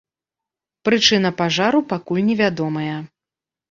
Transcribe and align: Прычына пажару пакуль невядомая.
Прычына 0.89 1.33
пажару 1.43 1.85
пакуль 1.95 2.27
невядомая. 2.35 3.01